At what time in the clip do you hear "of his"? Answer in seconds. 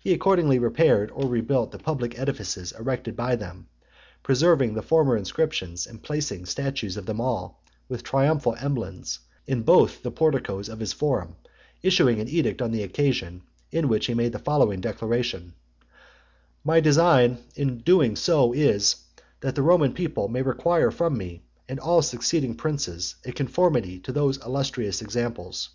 10.68-10.92